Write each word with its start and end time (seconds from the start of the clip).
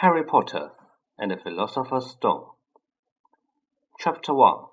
Harry 0.00 0.22
Potter 0.22 0.72
and 1.16 1.30
the 1.30 1.38
Philosopher's 1.38 2.10
Stone. 2.10 2.48
Chapter 3.98 4.34
1 4.34 4.66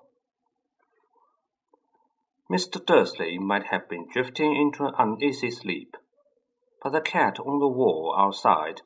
Mr. 2.52 2.84
Dursley 2.84 3.38
might 3.38 3.68
have 3.68 3.88
been 3.88 4.06
drifting 4.12 4.54
into 4.54 4.84
an 4.84 4.92
uneasy 4.98 5.50
sleep, 5.50 5.96
but 6.82 6.92
the 6.92 7.00
cat 7.00 7.40
on 7.40 7.58
the 7.58 7.66
wall 7.66 8.14
outside 8.18 8.82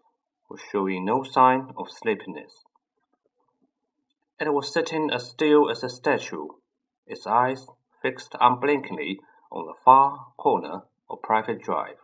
was 0.48 0.60
showing 0.70 1.04
no 1.04 1.24
sign 1.24 1.72
of 1.76 1.90
sleepiness. 1.90 2.62
It 4.38 4.54
was 4.54 4.72
sitting 4.72 5.10
as 5.10 5.28
still 5.28 5.68
as 5.68 5.82
a 5.82 5.88
statue, 5.88 6.46
its 7.04 7.26
eyes 7.26 7.66
fixed 8.00 8.36
unblinkingly 8.40 9.18
on 9.50 9.66
the 9.66 9.74
far 9.84 10.28
corner 10.36 10.82
of 11.10 11.20
Privet 11.20 11.60
Drive. 11.60 11.98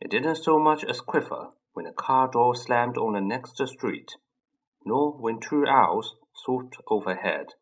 It 0.00 0.10
didn't 0.10 0.36
so 0.36 0.58
much 0.58 0.82
as 0.84 1.02
quiver 1.02 1.50
when 1.72 1.86
the 1.86 1.92
car 1.92 2.28
door 2.28 2.54
slammed 2.54 2.98
on 2.98 3.14
the 3.14 3.20
next 3.20 3.56
street, 3.66 4.16
nor 4.84 5.12
when 5.12 5.40
two 5.40 5.66
owls 5.66 6.16
swooped 6.34 6.76
overhead. 6.88 7.54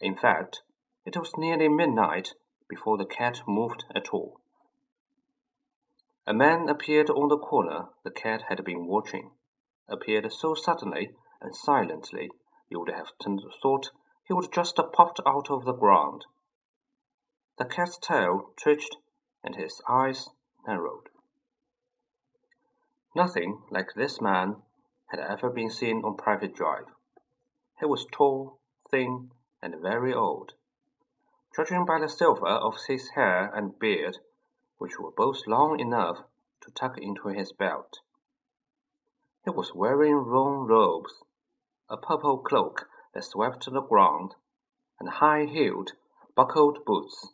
In 0.00 0.16
fact, 0.16 0.62
it 1.04 1.16
was 1.16 1.36
nearly 1.36 1.68
midnight 1.68 2.34
before 2.68 2.98
the 2.98 3.06
cat 3.06 3.40
moved 3.46 3.84
at 3.94 4.10
all. 4.10 4.40
A 6.26 6.34
man 6.34 6.68
appeared 6.68 7.08
on 7.08 7.28
the 7.28 7.38
corner 7.38 7.88
the 8.04 8.10
cat 8.10 8.42
had 8.48 8.64
been 8.64 8.86
watching, 8.86 9.30
appeared 9.88 10.30
so 10.32 10.54
suddenly 10.54 11.14
and 11.40 11.54
silently 11.54 12.30
you 12.68 12.80
would 12.80 12.90
have 12.90 13.12
thought 13.62 13.90
he 14.24 14.34
would 14.34 14.52
just 14.52 14.78
popped 14.92 15.20
out 15.26 15.50
of 15.50 15.64
the 15.64 15.72
ground. 15.72 16.26
The 17.56 17.64
cat's 17.64 17.96
tail 17.98 18.52
twitched 18.56 18.98
and 19.42 19.56
his 19.56 19.80
eyes 19.88 20.28
narrowed. 20.66 21.08
Nothing 23.14 23.62
like 23.70 23.94
this 23.94 24.20
man 24.20 24.62
had 25.06 25.20
ever 25.20 25.50
been 25.50 25.70
seen 25.70 26.02
on 26.04 26.16
Privet 26.16 26.54
Drive. 26.54 26.84
He 27.80 27.86
was 27.86 28.06
tall, 28.12 28.58
thin, 28.90 29.30
and 29.62 29.80
very 29.80 30.12
old. 30.12 30.52
Judging 31.56 31.84
by 31.84 31.98
the 32.00 32.08
silver 32.08 32.46
of 32.46 32.76
his 32.86 33.10
hair 33.10 33.50
and 33.54 33.78
beard, 33.78 34.18
which 34.76 34.98
were 34.98 35.10
both 35.10 35.46
long 35.46 35.80
enough 35.80 36.18
to 36.60 36.70
tuck 36.70 36.98
into 36.98 37.28
his 37.28 37.52
belt. 37.52 38.00
He 39.44 39.50
was 39.50 39.74
wearing 39.74 40.26
long 40.26 40.66
robes, 40.66 41.22
a 41.88 41.96
purple 41.96 42.38
cloak 42.38 42.88
that 43.14 43.24
swept 43.24 43.64
the 43.64 43.80
ground, 43.80 44.34
and 45.00 45.08
high-heeled, 45.08 45.92
buckled 46.36 46.84
boots. 46.84 47.32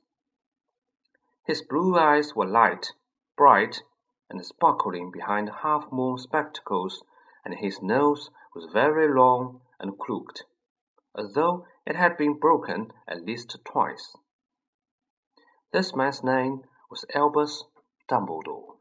His 1.44 1.60
blue 1.62 1.98
eyes 1.98 2.34
were 2.34 2.46
light, 2.46 2.92
bright, 3.36 3.82
and 4.30 4.44
sparkling 4.44 5.10
behind 5.10 5.50
half-moon 5.62 6.18
spectacles, 6.18 7.02
and 7.44 7.54
his 7.54 7.82
nose 7.82 8.30
was 8.54 8.72
very 8.72 9.12
long 9.12 9.60
and 9.78 9.98
crooked, 9.98 10.42
as 11.16 11.34
though 11.34 11.66
it 11.86 11.96
had 11.96 12.16
been 12.16 12.38
broken 12.38 12.90
at 13.06 13.24
least 13.24 13.56
twice. 13.64 14.16
This 15.72 15.94
man's 15.94 16.22
name 16.22 16.62
was 16.90 17.04
Albus 17.14 17.64
Dumbledore. 18.08 18.76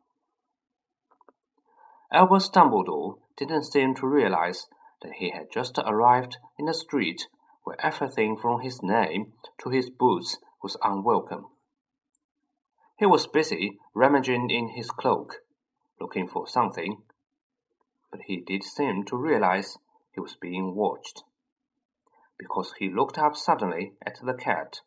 Albus 2.12 2.50
Dumbledore 2.50 3.18
didn't 3.36 3.64
seem 3.64 3.96
to 3.96 4.08
realize 4.08 4.68
that 5.02 5.14
he 5.14 5.32
had 5.32 5.52
just 5.52 5.80
arrived 5.80 6.38
in 6.60 6.70
a 6.70 6.74
street 6.74 7.28
where 7.64 7.84
everything 7.84 8.38
from 8.38 8.62
his 8.62 8.84
name 8.84 9.34
to 9.62 9.70
his 9.70 9.90
boots 9.90 10.38
was 10.62 10.78
unwelcome. 10.84 11.48
He 12.98 13.06
was 13.06 13.28
busy 13.28 13.80
rummaging 13.94 14.50
in 14.50 14.70
his 14.70 14.92
cloak, 14.92 15.42
looking 16.00 16.28
for 16.28 16.48
something, 16.48 17.04
but 18.12 18.22
he 18.28 18.38
did 18.38 18.64
seem 18.64 19.04
to 19.06 19.18
realize 19.18 19.78
he 20.12 20.20
was 20.20 20.36
being 20.36 20.76
watched, 20.76 21.24
because 22.38 22.74
he 22.78 22.90
looked 22.90 23.18
up 23.18 23.36
suddenly 23.36 23.94
at 24.06 24.20
the 24.24 24.34
cat, 24.34 24.82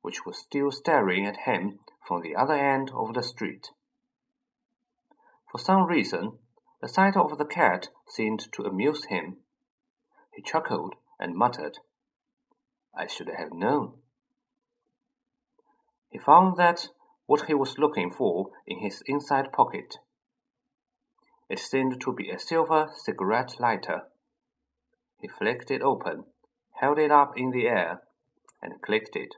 which 0.00 0.24
was 0.24 0.38
still 0.38 0.70
staring 0.70 1.26
at 1.26 1.38
him 1.38 1.78
from 2.06 2.22
the 2.22 2.34
other 2.34 2.54
end 2.54 2.90
of 2.94 3.12
the 3.12 3.22
street. 3.22 3.68
For 5.50 5.58
some 5.58 5.86
reason, 5.86 6.38
the 6.80 6.88
sight 6.88 7.16
of 7.16 7.36
the 7.38 7.44
cat 7.44 7.88
seemed 8.08 8.50
to 8.52 8.62
amuse 8.62 9.06
him. 9.06 9.38
He 10.32 10.42
chuckled 10.42 10.94
and 11.18 11.34
muttered, 11.34 11.78
I 12.94 13.06
should 13.06 13.28
have 13.36 13.52
known. 13.52 13.98
He 16.10 16.18
found 16.18 16.56
that 16.56 16.88
what 17.26 17.46
he 17.46 17.54
was 17.54 17.78
looking 17.78 18.10
for 18.10 18.50
in 18.66 18.78
his 18.78 19.02
inside 19.06 19.52
pocket. 19.52 19.96
It 21.48 21.58
seemed 21.58 22.00
to 22.00 22.12
be 22.12 22.30
a 22.30 22.38
silver 22.38 22.88
cigarette 22.94 23.60
lighter. 23.60 24.02
He 25.20 25.28
flicked 25.28 25.70
it 25.70 25.82
open, 25.82 26.24
held 26.80 26.98
it 26.98 27.10
up 27.10 27.32
in 27.36 27.50
the 27.50 27.66
air, 27.66 28.02
and 28.62 28.80
clicked 28.82 29.16
it. 29.16 29.34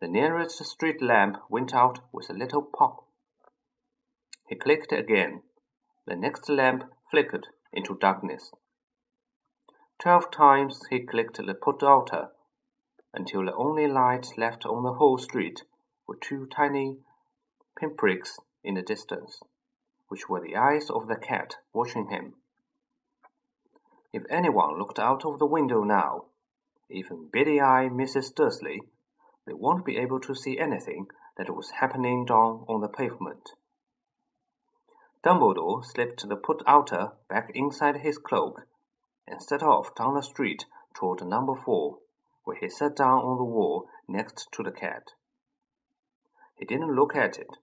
The 0.00 0.08
nearest 0.08 0.64
street 0.64 1.00
lamp 1.00 1.38
went 1.48 1.74
out 1.74 2.00
with 2.12 2.28
a 2.28 2.34
little 2.34 2.62
pop. 2.62 3.04
He 4.48 4.56
clicked 4.56 4.92
again. 4.92 5.42
The 6.06 6.16
next 6.16 6.48
lamp 6.48 6.84
flickered 7.10 7.48
into 7.72 7.96
darkness. 8.00 8.50
Twelve 10.00 10.32
times 10.32 10.82
he 10.90 11.00
clicked 11.00 11.36
the 11.36 11.54
put 11.54 11.82
outer, 11.82 12.30
until 13.14 13.44
the 13.44 13.54
only 13.54 13.86
light 13.86 14.26
left 14.36 14.66
on 14.66 14.82
the 14.82 14.94
whole 14.94 15.18
street 15.18 15.62
were 16.06 16.16
two 16.16 16.46
tiny 16.46 16.98
pinpricks 17.78 18.38
in 18.64 18.74
the 18.74 18.82
distance, 18.82 19.40
which 20.08 20.28
were 20.28 20.40
the 20.40 20.56
eyes 20.56 20.90
of 20.90 21.08
the 21.08 21.16
cat 21.16 21.56
watching 21.72 22.08
him. 22.08 22.34
If 24.12 24.24
anyone 24.28 24.78
looked 24.78 24.98
out 24.98 25.24
of 25.24 25.38
the 25.38 25.46
window 25.46 25.84
now, 25.84 26.26
even 26.90 27.28
beady-eyed 27.32 27.92
Mrs. 27.92 28.34
Dursley, 28.34 28.82
they 29.46 29.54
won't 29.54 29.84
be 29.84 29.96
able 29.96 30.20
to 30.20 30.34
see 30.34 30.58
anything 30.58 31.06
that 31.36 31.54
was 31.54 31.70
happening 31.80 32.26
down 32.26 32.64
on 32.68 32.80
the 32.80 32.88
pavement. 32.88 33.50
Dumbledore 35.24 35.84
slipped 35.84 36.28
the 36.28 36.36
put-outer 36.36 37.12
back 37.28 37.50
inside 37.54 37.98
his 37.98 38.18
cloak 38.18 38.66
and 39.26 39.42
set 39.42 39.62
off 39.62 39.94
down 39.94 40.14
the 40.14 40.22
street 40.22 40.66
toward 40.94 41.24
number 41.24 41.54
four, 41.54 41.98
where 42.44 42.56
he 42.56 42.68
sat 42.68 42.96
down 42.96 43.20
on 43.20 43.38
the 43.38 43.44
wall 43.44 43.88
next 44.08 44.48
to 44.52 44.62
the 44.62 44.72
cat. 44.72 45.12
He 46.62 46.66
didn't 46.66 46.94
look 46.94 47.16
at 47.16 47.40
it, 47.40 47.56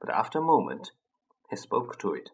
but 0.00 0.10
after 0.10 0.40
a 0.40 0.42
moment 0.42 0.90
he 1.48 1.54
spoke 1.54 2.00
to 2.00 2.14
it. 2.14 2.30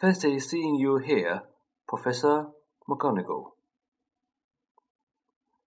Fancy 0.00 0.40
seeing 0.40 0.76
you 0.76 0.96
here, 0.96 1.42
Professor 1.86 2.46
McGonagall. 2.88 3.50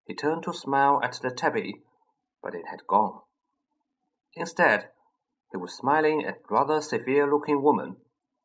He 0.08 0.16
turned 0.16 0.42
to 0.46 0.54
smile 0.54 1.00
at 1.04 1.20
the 1.22 1.30
tabby, 1.30 1.84
but 2.42 2.56
it 2.56 2.66
had 2.66 2.88
gone. 2.88 3.20
Instead, 4.34 4.90
he 5.52 5.58
was 5.58 5.78
smiling 5.78 6.26
at 6.26 6.38
a 6.38 6.40
rather 6.50 6.82
severe-looking 6.82 7.62
woman 7.62 7.98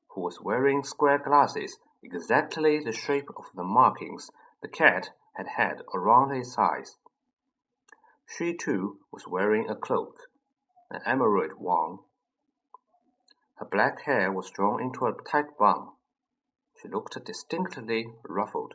who 0.09 0.21
was 0.21 0.43
wearing 0.43 0.85
square 0.85 1.17
glasses 1.17 1.79
exactly 2.03 2.79
the 2.81 2.93
shape 2.93 3.31
of 3.35 3.47
the 3.55 3.65
markings 3.65 4.31
the 4.61 4.69
cat 4.69 5.09
had 5.37 5.47
had 5.57 5.81
around 5.95 6.37
his 6.37 6.59
eyes. 6.59 6.99
She 8.37 8.55
too 8.55 9.01
was 9.11 9.27
wearing 9.27 9.69
a 9.69 9.75
cloak, 9.75 10.29
an 10.91 11.01
emerald 11.07 11.55
one. 11.55 12.01
Her 13.57 13.65
black 13.65 14.03
hair 14.03 14.31
was 14.31 14.51
drawn 14.51 14.83
into 14.83 15.07
a 15.07 15.15
tight 15.23 15.57
bun. 15.59 15.93
She 16.81 16.89
looked 16.89 17.25
distinctly 17.25 18.13
ruffled. 18.29 18.75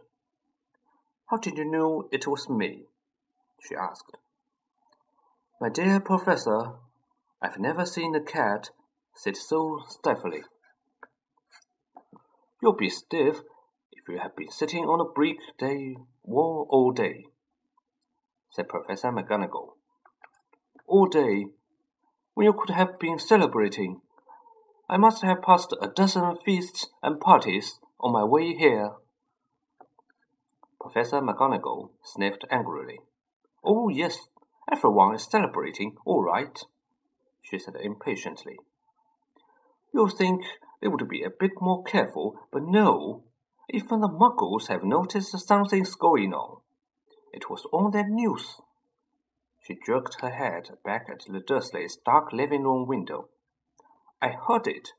How 1.28 1.38
did 1.38 1.58
you 1.58 1.66
know 1.66 2.10
it 2.12 2.28
was 2.28 2.50
me? 2.50 2.88
she 3.62 3.76
asked. 3.76 4.18
My 5.62 5.70
dear 5.70 6.00
Professor, 6.00 6.80
I've 7.42 7.60
never 7.60 7.86
seen 7.86 8.16
a 8.16 8.22
cat 8.22 8.72
sit 9.14 9.38
so 9.38 9.84
stiffly. 9.88 10.44
You'll 12.62 12.74
be 12.74 12.90
stiff 12.90 13.42
if 13.92 14.08
you 14.10 14.18
have 14.18 14.36
been 14.36 14.52
sitting 14.52 14.86
on 14.86 15.00
a 15.00 15.06
brick 15.06 15.38
day 15.58 15.96
wall 16.24 16.68
all 16.70 16.92
day, 16.92 17.28
said 18.54 18.70
Professor 18.70 19.12
McGonagall. 19.12 19.74
All 20.86 21.08
day, 21.08 21.48
when 22.34 22.46
you 22.46 22.54
could 22.54 22.70
have 22.72 23.00
been 23.00 23.20
celebrating. 23.20 24.02
I 24.90 24.98
must 24.98 25.24
have 25.24 25.42
passed 25.42 25.74
a 25.82 25.88
dozen 25.88 26.36
feasts 26.46 26.88
and 27.02 27.20
parties 27.20 27.80
on 28.00 28.14
my 28.14 28.24
way 28.24 28.54
here. 28.54 28.92
Professor 30.80 31.22
McGonagall 31.22 31.90
sniffed 32.04 32.46
angrily. 32.52 33.00
Oh, 33.64 33.90
yes, 33.90 34.28
everyone 34.72 35.16
is 35.16 35.24
celebrating, 35.24 35.96
all 36.06 36.22
right, 36.24 36.60
she 37.42 37.58
said 37.58 37.76
impatiently. 37.82 38.58
You'd 39.94 40.14
think 40.14 40.44
they 40.82 40.90
would 40.90 41.08
be 41.08 41.24
a 41.24 41.30
bit 41.30 41.52
more 41.62 41.84
careful, 41.84 42.40
but 42.52 42.64
no, 42.64 43.24
even 43.70 44.02
the 44.02 44.10
muggles 44.10 44.68
have 44.68 44.84
noticed 44.84 45.38
something's 45.40 45.96
going 45.96 46.34
on. 46.34 46.58
It 47.34 47.50
was 47.50 47.66
on 47.74 47.92
their 47.92 48.08
news. 48.08 48.62
She 49.60 49.80
jerked 49.86 50.22
her 50.22 50.30
head 50.30 50.78
back 50.86 51.08
at 51.10 51.26
the 51.28 51.40
Dursleys' 51.40 51.98
dark 52.06 52.32
living 52.32 52.64
room 52.64 52.88
window. 52.88 53.30
I 54.22 54.30
heard 54.30 54.68
it. 54.68 54.90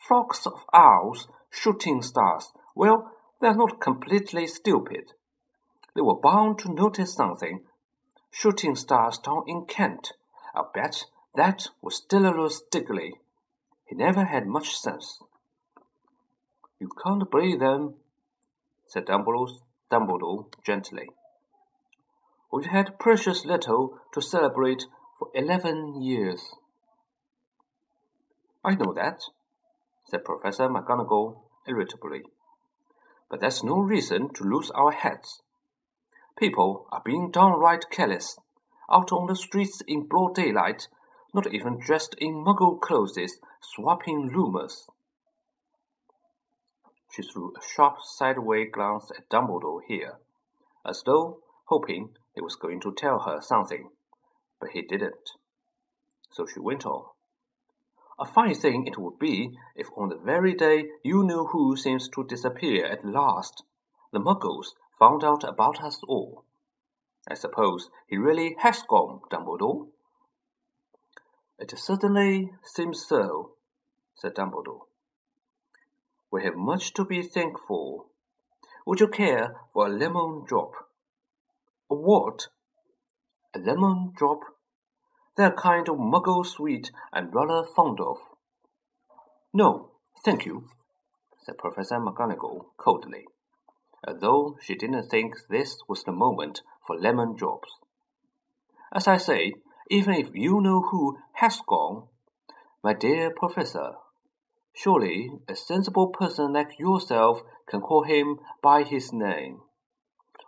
Flocks 0.00 0.46
of 0.46 0.64
owls, 0.72 1.28
shooting 1.50 2.00
stars. 2.00 2.52
Well, 2.74 3.12
they're 3.40 3.54
not 3.54 3.80
completely 3.80 4.46
stupid. 4.46 5.12
They 5.94 6.00
were 6.00 6.18
bound 6.18 6.58
to 6.60 6.72
notice 6.72 7.14
something. 7.14 7.64
Shooting 8.30 8.74
stars 8.74 9.18
down 9.18 9.44
in 9.46 9.66
Kent. 9.66 10.12
I'll 10.54 10.70
bet 10.72 11.04
that 11.34 11.68
was 11.82 12.00
Dedalus 12.00 12.62
Diggle. 12.70 13.18
He 13.84 13.94
never 13.94 14.24
had 14.24 14.46
much 14.46 14.76
sense. 14.78 15.20
You 16.80 16.88
can't 17.02 17.30
believe 17.30 17.60
them, 17.60 17.94
said 18.86 19.06
Dumbledore, 19.06 19.58
Dumbledore 19.90 20.46
gently. 20.64 21.10
We've 22.52 22.66
had 22.66 22.98
precious 22.98 23.44
little 23.44 23.98
to 24.14 24.22
celebrate 24.22 24.86
for 25.18 25.28
eleven 25.34 26.00
years. 26.00 26.54
I 28.64 28.74
know 28.74 28.92
that, 28.94 29.20
said 30.06 30.24
Professor 30.24 30.68
McGonagall 30.68 31.42
irritably. 31.66 32.22
But 33.30 33.40
that's 33.40 33.62
no 33.62 33.78
reason 33.78 34.32
to 34.34 34.44
lose 34.44 34.70
our 34.70 34.92
heads. 34.92 35.42
People 36.38 36.86
are 36.90 37.02
being 37.04 37.30
downright 37.30 37.90
careless, 37.90 38.38
out 38.90 39.12
on 39.12 39.26
the 39.26 39.36
streets 39.36 39.82
in 39.86 40.06
broad 40.06 40.34
daylight, 40.34 40.88
not 41.34 41.52
even 41.52 41.78
dressed 41.78 42.14
in 42.18 42.44
muggle 42.44 42.80
clothes, 42.80 43.38
swapping 43.60 44.28
rumours. 44.28 44.86
She 47.10 47.22
threw 47.22 47.52
a 47.56 47.62
sharp 47.62 47.96
sideway 48.02 48.66
glance 48.66 49.10
at 49.16 49.28
Dumbledore 49.28 49.80
here, 49.86 50.18
as 50.86 51.02
though 51.04 51.40
hoping 51.66 52.10
he 52.38 52.40
was 52.40 52.54
going 52.54 52.80
to 52.80 52.94
tell 52.94 53.18
her 53.26 53.40
something, 53.40 53.90
but 54.60 54.70
he 54.70 54.80
didn't. 54.80 55.32
So 56.30 56.46
she 56.46 56.60
went 56.60 56.86
on. 56.86 57.06
A 58.16 58.24
fine 58.24 58.54
thing 58.54 58.86
it 58.86 58.96
would 58.96 59.18
be 59.18 59.58
if 59.74 59.88
on 59.96 60.08
the 60.08 60.16
very 60.24 60.54
day 60.54 60.84
you 61.02 61.24
knew 61.24 61.46
who 61.46 61.76
seems 61.76 62.08
to 62.10 62.22
disappear 62.22 62.86
at 62.86 63.04
last, 63.04 63.64
the 64.12 64.20
muggles 64.20 64.76
found 65.00 65.24
out 65.24 65.42
about 65.42 65.82
us 65.82 66.00
all. 66.06 66.44
I 67.28 67.34
suppose 67.34 67.90
he 68.06 68.16
really 68.16 68.54
has 68.60 68.84
gone, 68.88 69.18
Dumbledore? 69.32 69.88
It 71.58 71.76
certainly 71.76 72.52
seems 72.62 73.04
so, 73.04 73.54
said 74.14 74.36
Dumbledore. 74.36 74.82
We 76.30 76.44
have 76.44 76.54
much 76.54 76.94
to 76.94 77.04
be 77.04 77.22
thankful. 77.22 78.06
Would 78.86 79.00
you 79.00 79.08
care 79.08 79.56
for 79.72 79.88
a 79.88 79.90
lemon 79.90 80.44
drop? 80.46 80.87
A 81.90 81.94
what? 81.94 82.48
A 83.54 83.58
lemon 83.58 84.12
drop 84.14 84.40
they're 85.38 85.52
a 85.52 85.52
kind 85.52 85.88
of 85.88 85.98
muggle 85.98 86.44
sweet 86.44 86.90
I'm 87.12 87.30
rather 87.30 87.64
fond 87.64 88.00
of. 88.00 88.16
No, 89.54 89.92
thank 90.24 90.44
you, 90.44 90.64
said 91.40 91.56
Professor 91.58 92.00
McGonagall 92.00 92.64
coldly, 92.76 93.24
as 94.04 94.20
though 94.20 94.58
she 94.60 94.74
didn't 94.74 95.08
think 95.08 95.36
this 95.48 95.78
was 95.88 96.02
the 96.02 96.10
moment 96.10 96.62
for 96.84 96.98
lemon 96.98 97.36
drops. 97.36 97.70
As 98.92 99.06
I 99.06 99.16
say, 99.16 99.54
even 99.88 100.14
if 100.14 100.30
you 100.34 100.60
know 100.60 100.80
who 100.80 101.18
has 101.34 101.60
gone, 101.64 102.08
my 102.82 102.94
dear 102.94 103.30
Professor, 103.30 103.92
surely 104.74 105.30
a 105.48 105.54
sensible 105.54 106.08
person 106.08 106.52
like 106.52 106.80
yourself 106.80 107.42
can 107.68 107.80
call 107.80 108.02
him 108.02 108.40
by 108.60 108.82
his 108.82 109.12
name. 109.12 109.60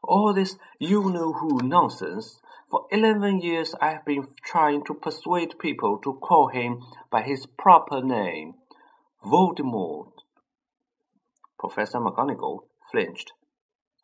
All 0.02 0.32
this 0.32 0.56
you 0.78 1.10
know 1.10 1.32
who 1.34 1.58
nonsense 1.62 2.40
for 2.70 2.86
eleven 2.90 3.40
years 3.40 3.74
I 3.80 3.90
have 3.90 4.04
been 4.04 4.28
trying 4.44 4.84
to 4.84 4.94
persuade 4.94 5.58
people 5.58 5.98
to 5.98 6.14
call 6.14 6.48
him 6.48 6.82
by 7.10 7.22
his 7.22 7.46
proper 7.46 8.00
name, 8.00 8.54
Voldemort. 9.24 10.12
Professor 11.58 11.98
McGonagall 11.98 12.60
flinched, 12.90 13.32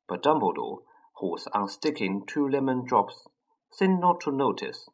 but 0.08 0.22
Dumbledore, 0.22 0.78
who 1.19 1.31
was 1.31 1.48
unsticking 1.54 2.26
two 2.26 2.46
lemon 2.46 2.84
drops, 2.84 3.26
seemed 3.70 4.00
not 4.00 4.20
to 4.22 4.31
notice. 4.31 4.88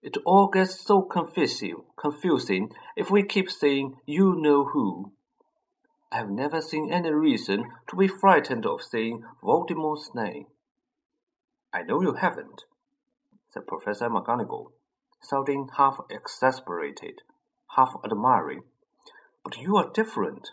It 0.00 0.16
all 0.24 0.48
gets 0.48 0.80
so 0.80 1.02
confusing, 1.02 1.82
confusing 1.98 2.70
if 2.96 3.10
we 3.10 3.24
keep 3.24 3.50
saying 3.50 3.96
you 4.06 4.34
know 4.36 4.64
who. 4.64 5.12
I 6.10 6.16
have 6.16 6.30
never 6.30 6.62
seen 6.62 6.90
any 6.90 7.10
reason 7.10 7.70
to 7.88 7.96
be 7.96 8.08
frightened 8.08 8.64
of 8.64 8.82
saying 8.82 9.24
Voldemort's 9.42 10.14
name. 10.14 10.46
I 11.72 11.82
know 11.82 12.00
you 12.00 12.14
haven't, 12.14 12.64
said 13.50 13.66
Professor 13.66 14.08
McGonagall, 14.08 14.72
sounding 15.20 15.68
half 15.76 15.98
exasperated, 16.08 17.20
half 17.76 17.94
admiring. 18.02 18.62
But 19.44 19.58
you 19.58 19.76
are 19.76 19.90
different. 19.90 20.52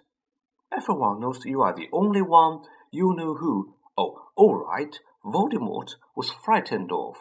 Everyone 0.76 1.22
knows 1.22 1.46
you 1.46 1.62
are 1.62 1.74
the 1.74 1.88
only 1.94 2.22
one 2.22 2.64
you 2.92 3.14
know 3.14 3.36
who. 3.36 3.76
Oh, 3.98 4.28
all 4.36 4.56
right, 4.56 5.00
Voldemort 5.24 5.96
was 6.18 6.32
frightened 6.32 6.92
of. 6.92 7.16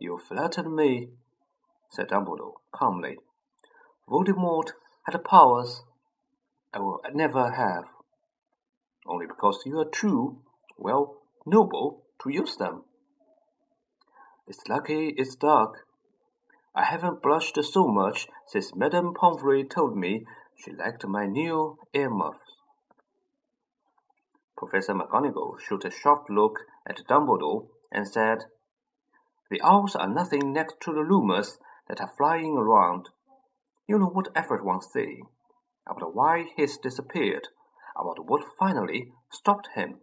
You 0.00 0.18
flattered 0.18 0.68
me, 0.68 1.10
said 1.90 2.08
Dumbledore 2.08 2.54
calmly. 2.72 3.18
Voldemort 4.08 4.72
had 5.04 5.24
powers 5.24 5.84
I 6.72 6.80
will 6.80 7.00
never 7.12 7.52
have. 7.52 7.84
Only 9.06 9.26
because 9.26 9.62
you 9.64 9.78
are 9.78 9.90
too, 9.90 10.42
well, 10.76 11.22
noble 11.44 12.04
to 12.22 12.30
use 12.30 12.56
them. 12.56 12.84
It's 14.46 14.66
lucky 14.68 15.14
it's 15.16 15.36
dark. 15.36 15.86
I 16.74 16.84
haven't 16.84 17.22
blushed 17.22 17.58
so 17.64 17.86
much 17.88 18.28
since 18.46 18.74
Madame 18.74 19.14
Pomfrey 19.14 19.64
told 19.64 19.96
me 19.96 20.26
she 20.56 20.72
liked 20.72 21.06
my 21.06 21.26
new 21.26 21.78
earmuffs. 21.94 22.56
Professor 24.56 24.94
McGonagall 24.94 25.58
shot 25.60 25.84
a 25.84 25.90
sharp 25.90 26.26
look 26.28 26.60
at 26.86 27.06
Dumbledore 27.08 27.68
and 27.92 28.08
said, 28.08 28.44
The 29.50 29.60
owls 29.62 29.94
are 29.94 30.08
nothing 30.08 30.52
next 30.52 30.80
to 30.82 30.92
the 30.92 31.04
rumours 31.04 31.58
that 31.88 32.00
are 32.00 32.12
flying 32.16 32.56
around. 32.56 33.10
You 33.86 33.98
know 33.98 34.08
what 34.08 34.28
everyone's 34.34 34.88
saying 34.92 35.26
about 35.86 36.14
why 36.14 36.46
he's 36.56 36.78
disappeared, 36.78 37.48
about 37.96 38.26
what 38.26 38.56
finally 38.58 39.12
stopped 39.30 39.68
him. 39.74 40.00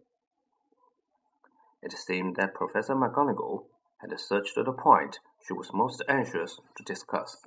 It 1.81 1.91
seemed 1.91 2.37
that 2.37 2.53
Professor 2.53 2.95
McGonagall 2.95 3.65
had 3.99 4.17
searched 4.19 4.55
the 4.55 4.71
point 4.71 5.19
she 5.45 5.53
was 5.53 5.73
most 5.73 6.01
anxious 6.07 6.59
to 6.77 6.83
discuss. 6.83 7.45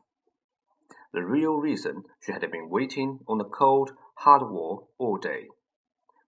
The 1.12 1.24
real 1.24 1.56
reason 1.56 2.04
she 2.20 2.32
had 2.32 2.50
been 2.50 2.68
waiting 2.68 3.20
on 3.26 3.38
the 3.38 3.44
cold, 3.44 3.93
hard 4.16 4.43
wall 4.50 4.90
all 4.98 5.16
day. 5.16 5.48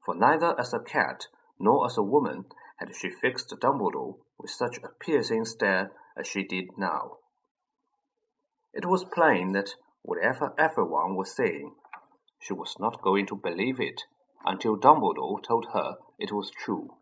For 0.04 0.14
neither 0.14 0.58
as 0.58 0.72
a 0.72 0.80
cat 0.80 1.26
nor 1.58 1.84
as 1.84 1.98
a 1.98 2.02
woman 2.02 2.46
had 2.78 2.94
she 2.94 3.10
fixed 3.10 3.50
Dumbledore 3.50 4.16
with 4.38 4.50
such 4.50 4.78
a 4.78 4.88
piercing 4.88 5.44
stare 5.44 5.90
as 6.16 6.26
she 6.26 6.44
did 6.44 6.78
now. 6.78 7.18
It 8.72 8.86
was 8.86 9.04
plain 9.04 9.52
that 9.52 9.74
whatever 10.02 10.54
everyone 10.56 11.16
was 11.16 11.34
saying, 11.34 11.74
she 12.38 12.52
was 12.52 12.76
not 12.78 13.02
going 13.02 13.26
to 13.26 13.36
believe 13.36 13.80
it 13.80 14.02
until 14.44 14.76
Dumbledore 14.76 15.42
told 15.42 15.66
her 15.72 15.96
it 16.18 16.32
was 16.32 16.50
true. 16.50 16.94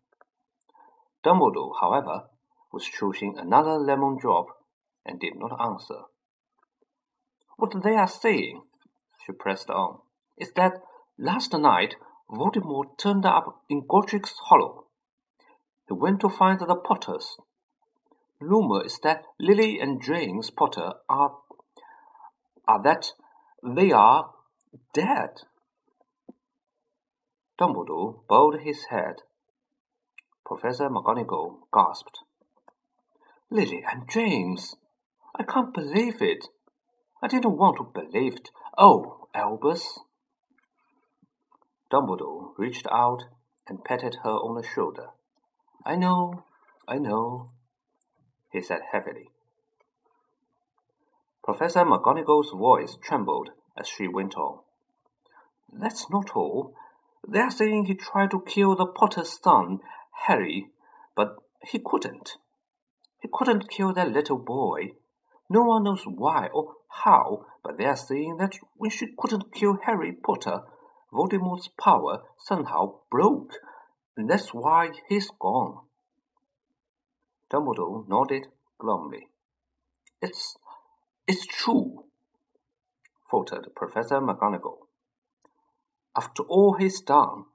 Dumbledore, 1.23 1.73
however, 1.79 2.25
was 2.71 2.85
choosing 2.85 3.37
another 3.37 3.77
lemon 3.77 4.17
drop 4.19 4.47
and 5.05 5.19
did 5.19 5.33
not 5.35 5.59
answer. 5.59 6.03
What 7.57 7.83
they 7.83 7.95
are 7.95 8.07
saying, 8.07 8.61
she 9.25 9.31
pressed 9.31 9.69
on, 9.69 9.99
is 10.37 10.51
that 10.55 10.73
last 11.17 11.53
night 11.53 11.95
Voldemort 12.29 12.97
turned 12.97 13.25
up 13.25 13.63
in 13.69 13.85
Godric's 13.87 14.35
Hollow. 14.45 14.85
He 15.87 15.93
went 15.93 16.19
to 16.21 16.29
find 16.29 16.59
the 16.59 16.75
Potters. 16.75 17.37
Rumor 18.39 18.85
is 18.85 18.99
that 19.03 19.23
Lily 19.39 19.79
and 19.79 20.01
James 20.01 20.51
Potter 20.51 20.93
are 21.09 21.37
are 22.67 22.83
that 22.83 23.13
they 23.63 23.91
are 23.91 24.29
dead. 24.93 25.41
Dumbledore 27.59 28.21
bowed 28.27 28.61
his 28.61 28.85
head. 28.89 29.23
Professor 30.45 30.89
McGonagall 30.89 31.59
gasped. 31.73 32.19
Lily 33.49 33.83
and 33.89 34.09
James! 34.09 34.75
I 35.35 35.43
can't 35.43 35.73
believe 35.73 36.21
it. 36.21 36.47
I 37.21 37.27
didn't 37.27 37.57
want 37.57 37.77
to 37.77 37.83
believe 37.83 38.35
it. 38.35 38.49
Oh, 38.77 39.27
Albus! 39.33 39.99
Dumbledore 41.91 42.51
reached 42.57 42.87
out 42.91 43.23
and 43.67 43.83
patted 43.83 44.17
her 44.23 44.31
on 44.31 44.55
the 44.55 44.67
shoulder. 44.67 45.07
I 45.85 45.95
know, 45.95 46.43
I 46.87 46.97
know, 46.97 47.51
he 48.51 48.61
said 48.61 48.81
heavily. 48.91 49.29
Professor 51.43 51.85
McGonagall's 51.85 52.51
voice 52.51 52.97
trembled 53.01 53.51
as 53.77 53.87
she 53.87 54.07
went 54.07 54.35
on. 54.35 54.59
That's 55.71 56.09
not 56.09 56.35
all. 56.35 56.73
They 57.27 57.39
are 57.39 57.51
saying 57.51 57.85
he 57.85 57.95
tried 57.95 58.31
to 58.31 58.41
kill 58.41 58.75
the 58.75 58.85
Potter's 58.85 59.39
son, 59.41 59.79
Harry, 60.27 60.69
but 61.15 61.35
he 61.63 61.79
couldn't. 61.83 62.37
He 63.21 63.29
couldn't 63.31 63.69
kill 63.69 63.93
that 63.93 64.11
little 64.11 64.37
boy. 64.37 64.91
No 65.49 65.63
one 65.63 65.83
knows 65.83 66.03
why 66.05 66.47
or 66.53 66.75
how, 67.03 67.45
but 67.63 67.77
they 67.77 67.85
are 67.85 67.97
saying 67.97 68.37
that 68.37 68.55
when 68.75 68.89
she 68.89 69.07
couldn't 69.17 69.53
kill 69.53 69.77
Harry 69.85 70.11
Potter, 70.11 70.63
Voldemort's 71.11 71.69
power 71.79 72.23
somehow 72.37 72.99
broke, 73.09 73.53
and 74.15 74.29
that's 74.29 74.53
why 74.53 74.91
he's 75.07 75.29
gone. 75.39 75.79
Dumbledore 77.51 78.07
nodded 78.07 78.47
glumly. 78.79 79.29
It's 80.21 80.57
it's 81.27 81.45
true, 81.45 82.05
faltered 83.29 83.67
Professor 83.75 84.19
McGonagall. 84.19 84.87
After 86.15 86.43
all 86.43 86.73
he's 86.73 87.01
done, 87.01 87.45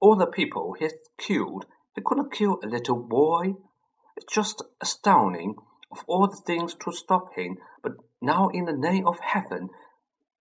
all 0.00 0.16
the 0.16 0.26
people 0.26 0.74
he's 0.78 0.94
killed, 1.18 1.66
he 1.94 2.02
couldn't 2.04 2.32
kill 2.32 2.58
a 2.62 2.66
little 2.66 2.96
boy. 2.96 3.54
It's 4.16 4.32
just 4.32 4.62
astounding 4.80 5.56
of 5.90 6.04
all 6.06 6.26
the 6.26 6.36
things 6.36 6.74
to 6.74 6.92
stop 6.92 7.34
him, 7.36 7.58
but 7.82 7.92
now 8.20 8.48
in 8.48 8.64
the 8.64 8.72
name 8.72 9.06
of 9.06 9.20
heaven, 9.20 9.70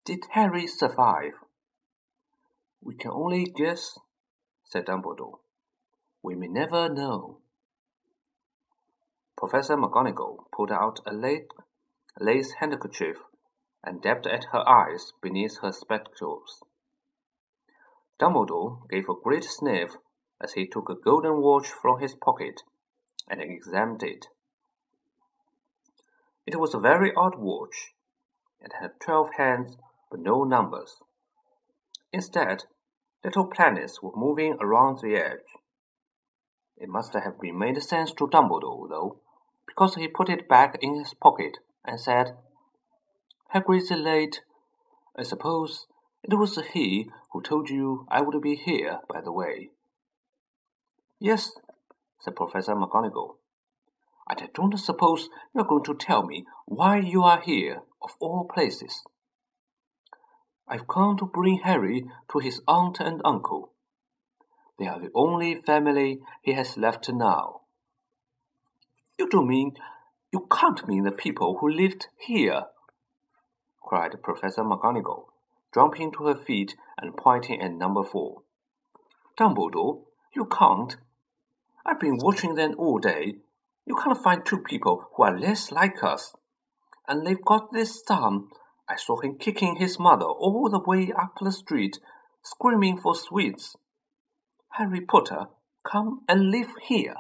did 0.06 0.26
Harry 0.32 0.66
survive? 0.66 1.34
We 2.82 2.96
can 2.96 3.12
only 3.12 3.46
guess, 3.46 4.00
said 4.64 4.86
Dumbledore. 4.88 5.40
We 6.24 6.36
may 6.36 6.48
never 6.48 6.90
know. 6.90 7.40
Professor 9.38 9.76
McGonagall 9.76 10.46
pulled 10.56 10.72
out 10.72 11.00
a 11.06 11.14
lace 12.20 12.54
handkerchief 12.60 13.18
and 13.84 14.02
dabbed 14.02 14.28
at 14.28 14.46
her 14.52 14.68
eyes 14.68 15.14
beneath 15.22 15.60
her 15.62 15.72
spectacles. 15.72 16.64
Dumbledore 18.20 18.88
gave 18.90 19.10
a 19.10 19.16
great 19.16 19.44
sniff 19.44 19.96
as 20.40 20.54
he 20.54 20.68
took 20.68 20.90
a 20.90 20.96
golden 20.96 21.42
watch 21.42 21.68
from 21.68 22.00
his 22.00 22.14
pocket 22.14 22.62
and 23.28 23.42
examined 23.42 24.04
it. 24.04 24.28
It 26.46 26.60
was 26.60 26.74
a 26.74 26.80
very 26.80 27.14
odd 27.16 27.36
watch. 27.38 27.94
It 28.60 28.74
had 28.80 29.00
twelve 29.00 29.30
hands 29.38 29.78
but 30.10 30.20
no 30.20 30.44
numbers. 30.44 30.98
Instead, 32.12 32.66
little 33.24 33.46
planets 33.46 34.02
were 34.02 34.12
moving 34.16 34.58
around 34.60 35.00
the 35.00 35.16
edge. 35.16 35.58
It 36.78 36.90
must 36.90 37.14
have 37.14 37.40
been 37.40 37.58
made 37.58 37.82
sense 37.82 38.12
to 38.14 38.28
Dumbledore, 38.28 38.90
though, 38.90 39.20
because 39.66 39.96
he 39.96 40.08
put 40.08 40.30
it 40.30 40.50
back 40.50 40.78
in 40.82 40.96
his 40.96 41.14
pocket 41.14 41.60
and 41.86 42.00
said, 42.00 42.36
Hagrid's 43.54 43.92
late. 43.92 44.42
I 45.18 45.24
suppose 45.24 45.88
it 46.24 46.36
was 46.36 46.58
he 46.74 47.10
who 47.32 47.42
told 47.42 47.70
you 47.70 48.06
I 48.10 48.22
would 48.22 48.42
be 48.42 48.56
here, 48.56 49.00
by 49.10 49.22
the 49.22 49.32
way. 49.32 49.70
Yes, 51.20 51.52
said 52.20 52.36
Professor 52.36 52.76
McGonagall. 52.76 53.36
I 54.28 54.36
don't 54.54 54.78
suppose 54.78 55.30
you're 55.54 55.66
going 55.66 55.84
to 55.84 55.96
tell 55.96 56.24
me 56.24 56.46
why 56.66 57.00
you 57.00 57.24
are 57.24 57.42
here, 57.42 57.82
of 58.02 58.12
all 58.20 58.48
places. 58.52 59.04
I've 60.68 60.88
come 60.88 61.18
to 61.18 61.26
bring 61.26 61.60
Harry 61.64 62.06
to 62.32 62.40
his 62.40 62.62
aunt 62.68 63.00
and 63.02 63.22
uncle. 63.26 63.74
They 64.80 64.88
are 64.88 65.00
the 65.00 65.12
only 65.14 65.56
family 65.56 66.22
he 66.42 66.54
has 66.54 66.78
left 66.78 67.10
now. 67.10 67.62
You 69.20 69.28
don't 69.28 69.48
mean 69.48 69.74
you 70.32 70.48
can't 70.50 70.88
mean 70.88 71.04
the 71.04 71.12
people 71.12 71.58
who 71.60 71.70
lived 71.70 72.08
here? 72.18 72.64
Cried 73.82 74.22
Professor 74.24 74.64
McGonagall, 74.64 75.26
jumping 75.74 76.12
to 76.14 76.28
her 76.28 76.36
feet 76.36 76.76
and 76.98 77.18
pointing 77.18 77.62
at 77.62 77.74
number 77.74 78.04
four. 78.04 78.44
Dumbledore, 79.38 80.04
you 80.36 80.46
can't. 80.46 80.98
I've 81.86 82.00
been 82.00 82.18
watching 82.18 82.56
them 82.56 82.76
all 82.78 83.00
day. 83.00 83.36
You 83.86 83.96
can't 83.96 84.22
find 84.22 84.46
two 84.46 84.60
people 84.60 85.08
who 85.14 85.24
are 85.24 85.38
less 85.38 85.72
like 85.72 86.04
us. 86.04 86.34
And 87.08 87.26
they've 87.26 87.44
got 87.44 87.74
this 87.74 88.04
son. 88.06 88.48
I 88.88 88.96
saw 88.96 89.20
him 89.20 89.38
kicking 89.38 89.78
his 89.78 90.00
mother 90.00 90.26
all 90.26 90.70
the 90.70 90.80
way 90.80 91.12
up 91.12 91.38
the 91.42 91.52
street, 91.52 92.00
screaming 92.44 92.98
for 92.98 93.16
sweets. 93.16 93.76
Harry 94.74 95.02
Potter, 95.02 95.48
come 95.84 96.22
and 96.30 96.52
live 96.52 96.74
here. 96.84 97.16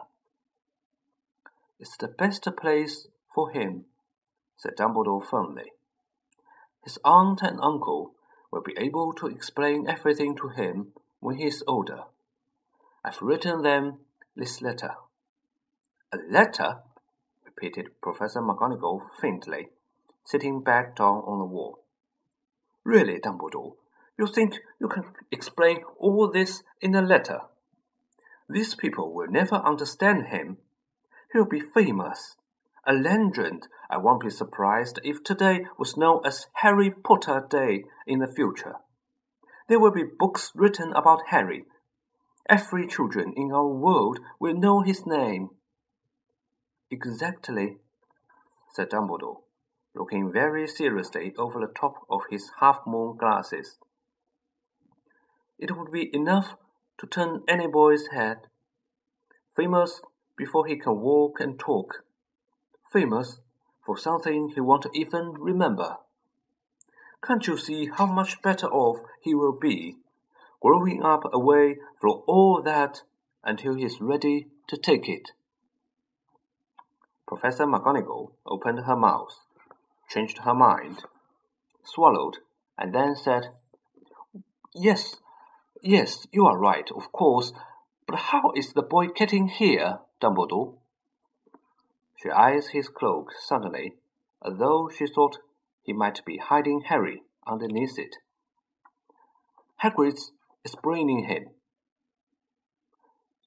It's 1.80 1.98
the 1.98 2.08
best 2.08 2.48
place 2.58 3.08
for 3.34 3.50
him, 3.50 3.86
said 4.56 4.78
Dumbledore 4.78 5.26
firmly. 5.26 5.72
His 6.84 6.98
aunt 7.04 7.42
and 7.42 7.60
uncle 7.62 8.16
will 8.52 8.62
be 8.62 8.76
able 8.78 9.14
to 9.14 9.28
explain 9.28 9.88
everything 9.88 10.36
to 10.38 10.50
him 10.50 10.94
when 11.20 11.38
he 11.38 11.46
is 11.46 11.64
older. 11.68 12.04
I've 13.04 13.22
written 13.22 13.62
them 13.62 14.00
this 14.36 14.62
letter. 14.62 14.96
A 16.12 16.18
letter? 16.30 16.80
repeated 17.46 18.02
Professor 18.02 18.42
McGonagall 18.42 19.02
faintly, 19.20 19.70
sitting 20.24 20.62
back 20.62 20.96
down 20.96 21.24
on 21.28 21.40
the 21.40 21.46
wall. 21.46 21.84
Really, 22.84 23.20
Dumbledore, 23.20 23.76
you 24.18 24.28
think 24.28 24.60
you 24.80 24.88
can 24.88 25.04
explain 25.32 25.84
all 25.98 26.30
this 26.30 26.64
in 26.82 26.96
a 26.96 27.02
letter? 27.02 27.42
These 28.50 28.76
people 28.76 29.14
will 29.14 29.28
never 29.28 29.56
understand 29.56 30.28
him. 30.28 30.58
He'll 31.32 31.46
be 31.46 31.62
famous. 31.62 32.36
A 32.86 32.94
legend. 32.94 33.68
I 33.92 33.98
won't 33.98 34.22
be 34.22 34.30
surprised 34.32 35.00
if 35.04 35.24
today 35.24 35.66
was 35.78 35.98
known 35.98 36.26
as 36.26 36.48
Harry 36.54 36.90
Potter 36.90 37.46
Day 37.48 37.84
in 38.08 38.20
the 38.20 38.28
future. 38.28 38.78
There 39.70 39.80
will 39.80 39.92
be 39.92 40.04
books 40.04 40.52
written 40.56 40.92
about 40.94 41.28
Harry. 41.28 41.66
Every 42.50 42.88
children 42.88 43.34
in 43.38 43.52
our 43.52 43.68
world 43.68 44.20
will 44.40 44.56
know 44.56 44.82
his 44.82 45.06
name. 45.06 45.50
Exactly, 46.90 47.78
said 48.74 48.90
Dumbledore, 48.90 49.42
looking 49.94 50.32
very 50.32 50.68
seriously 50.68 51.34
over 51.38 51.60
the 51.60 51.72
top 51.72 52.06
of 52.10 52.22
his 52.32 52.52
half-moon 52.60 53.18
glasses. 53.18 53.78
It 55.60 55.78
would 55.78 55.92
be 55.92 56.10
enough 56.14 56.56
to 57.00 57.06
turn 57.06 57.44
any 57.48 57.68
boy's 57.68 58.08
head. 58.08 58.48
Famous 59.56 60.02
before 60.36 60.66
he 60.66 60.78
can 60.78 61.00
walk 61.00 61.40
and 61.40 61.60
talk 61.60 62.04
famous 62.92 63.40
for 63.86 63.98
something 63.98 64.50
he 64.50 64.62
won't 64.62 64.88
even 64.94 65.34
remember. 65.34 65.98
Can't 67.24 67.46
you 67.46 67.58
see 67.58 67.88
how 67.88 68.06
much 68.06 68.42
better 68.42 68.68
off 68.68 69.00
he 69.22 69.34
will 69.36 69.58
be, 69.58 69.98
growing 70.62 71.04
up 71.04 71.22
away 71.32 71.78
from 72.00 72.22
all 72.28 72.62
that 72.64 73.02
until 73.44 73.76
he's 73.76 74.02
ready 74.02 74.48
to 74.68 74.78
take 74.78 75.08
it? 75.08 75.32
Professor 77.28 77.66
McGonagall 77.66 78.32
opened 78.46 78.80
her 78.86 78.96
mouth, 78.96 79.40
changed 80.10 80.40
her 80.40 80.54
mind, 80.54 81.04
swallowed, 81.84 82.40
and 82.78 82.94
then 82.94 83.16
said, 83.16 83.52
Yes, 84.74 85.18
yes, 85.82 86.28
you 86.32 86.46
are 86.46 86.58
right, 86.58 86.90
of 86.96 87.12
course, 87.12 87.54
but 88.08 88.18
how 88.18 88.52
is 88.56 88.74
the 88.74 88.82
boy 88.82 89.08
getting 89.08 89.48
here, 89.48 90.00
Dumbledore? 90.22 90.74
She 92.22 92.30
eyes 92.30 92.70
his 92.70 92.88
cloak 92.88 93.32
suddenly, 93.40 93.94
as 94.46 94.58
though 94.58 94.90
she 94.90 95.08
thought 95.08 95.40
he 95.82 95.94
might 95.94 96.24
be 96.24 96.38
hiding 96.38 96.82
Harry 96.82 97.24
underneath 97.48 97.98
it. 97.98 98.18
Hagrid's 99.84 100.32
explaining 100.64 101.26
him. 101.26 101.50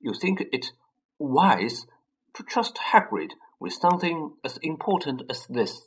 You 0.00 0.12
think 0.12 0.40
it 0.52 0.72
wise 1.18 1.86
to 2.34 2.42
trust 2.42 2.78
Hagrid 2.92 3.34
with 3.60 3.72
something 3.72 4.34
as 4.44 4.58
important 4.58 5.22
as 5.30 5.46
this? 5.46 5.82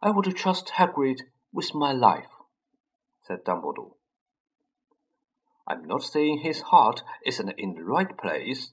I 0.00 0.10
would 0.10 0.36
trust 0.36 0.74
Hagrid 0.76 1.22
with 1.52 1.74
my 1.74 1.92
life, 1.92 2.30
said 3.22 3.44
Dumbledore. 3.44 3.94
I'm 5.66 5.86
not 5.86 6.04
saying 6.04 6.38
his 6.38 6.60
heart 6.60 7.02
isn't 7.26 7.52
in 7.58 7.74
the 7.74 7.84
right 7.84 8.16
place, 8.16 8.72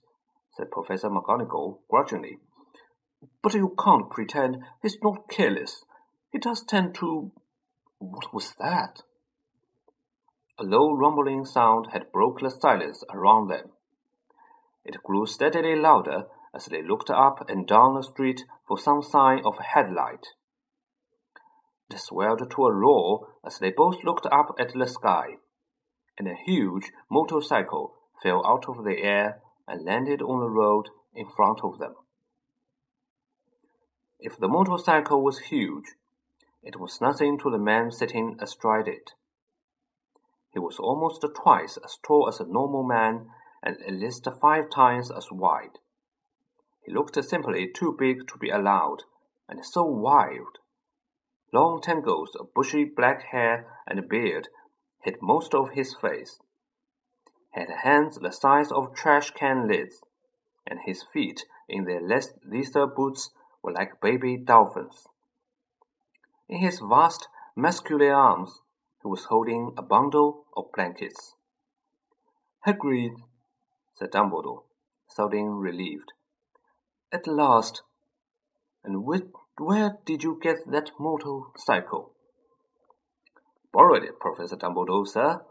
said 0.62 0.72
Professor 0.72 1.10
McGonagall 1.10 1.80
grudgingly. 1.90 2.38
But 3.42 3.56
you 3.56 3.76
can't 3.84 4.10
pretend 4.12 4.58
he's 4.82 4.98
not 5.02 5.28
careless. 5.30 5.84
He 6.32 6.38
does 6.38 6.64
tend 6.64 6.94
to. 6.96 7.32
What 7.98 8.34
was 8.34 8.54
that? 8.60 9.02
A 10.60 10.64
low 10.64 10.94
rumbling 10.94 11.46
sound 11.46 11.88
had 11.94 12.12
broken 12.12 12.48
the 12.48 12.52
silence 12.52 13.04
around 13.12 13.48
them. 13.48 13.72
It 14.86 15.04
grew 15.04 15.26
steadily 15.26 15.76
louder 15.76 16.26
as 16.54 16.66
they 16.66 16.84
looked 16.84 17.10
up 17.10 17.50
and 17.50 17.68
down 17.68 17.96
the 17.96 18.04
street 18.04 18.44
for 18.68 18.78
some 18.78 19.02
sign 19.02 19.42
of 19.46 19.56
a 19.60 19.64
headlight. 19.64 20.28
It 21.90 22.00
swelled 22.00 22.50
to 22.50 22.66
a 22.66 22.74
roar 22.74 23.28
as 23.46 23.58
they 23.58 23.72
both 23.72 24.04
looked 24.04 24.28
up 24.32 24.56
at 24.60 24.74
the 24.74 24.88
sky, 24.88 25.38
and 26.18 26.28
a 26.28 26.36
huge 26.46 26.92
motorcycle 27.10 27.96
fell 28.22 28.46
out 28.46 28.66
of 28.70 28.84
the 28.84 29.02
air 29.02 29.42
and 29.68 29.86
landed 29.86 30.22
on 30.22 30.40
the 30.40 30.50
road 30.50 30.90
in 31.14 31.30
front 31.30 31.62
of 31.64 31.80
them. 31.80 31.96
If 34.20 34.38
the 34.38 34.48
motorcycle 34.48 35.24
was 35.24 35.40
huge, 35.40 35.96
it 36.62 36.80
was 36.80 37.02
nothing 37.02 37.40
to 37.40 37.50
the 37.50 37.58
man 37.58 37.92
sitting 37.92 38.38
astride 38.40 38.88
it. 38.88 39.12
He 40.54 40.60
was 40.60 40.78
almost 40.80 41.26
twice 41.36 41.78
as 41.78 41.98
tall 42.04 42.28
as 42.28 42.40
a 42.40 42.46
normal 42.46 42.84
man 42.84 43.30
and 43.64 43.82
at 43.82 43.94
least 43.94 44.28
five 44.40 44.70
times 44.70 45.10
as 45.10 45.32
wide. 45.32 45.80
He 46.84 46.92
looked 46.92 47.24
simply 47.24 47.68
too 47.68 47.96
big 47.98 48.28
to 48.28 48.38
be 48.38 48.50
allowed, 48.50 49.04
and 49.48 49.66
so 49.66 49.84
wild. 49.84 50.60
Long 51.54 51.82
tangles 51.82 52.36
of 52.36 52.54
bushy 52.54 52.86
black 52.86 53.24
hair 53.24 53.82
and 53.88 54.08
beard 54.10 54.50
hid 55.04 55.22
most 55.22 55.54
of 55.54 55.72
his 55.72 55.96
face. 55.96 56.40
Had 57.52 57.70
hands 57.84 58.18
the 58.18 58.32
size 58.32 58.72
of 58.72 58.94
trash 58.94 59.32
can 59.32 59.68
lids, 59.68 60.02
and 60.66 60.80
his 60.86 61.04
feet 61.04 61.46
in 61.68 61.86
their 61.86 62.02
leather 62.02 62.88
boots 62.88 63.32
were 63.62 63.74
like 63.74 64.02
baby 64.02 64.38
dolphins. 64.38 65.08
In 66.48 66.60
his 66.60 66.80
vast 66.80 67.28
muscular 67.56 68.14
arms 68.14 68.62
he 69.02 69.08
was 69.08 69.26
holding 69.26 69.74
a 69.78 69.82
bundle 69.82 70.46
of 70.56 70.72
blankets. 70.74 71.36
Hagrid, 72.66 73.16
said 73.96 74.12
Dumbledore, 74.12 74.64
sounding 75.08 75.52
relieved. 75.52 76.14
At 77.12 77.28
last. 77.28 77.82
And 78.84 79.04
with, 79.04 79.32
where 79.58 79.98
did 80.06 80.24
you 80.24 80.40
get 80.42 80.70
that 80.72 80.92
motorcycle? 81.00 82.14
Borrowed 83.74 84.04
it, 84.04 84.20
Professor 84.20 84.56
Dumbledore, 84.56 85.08
sir, 85.08 85.42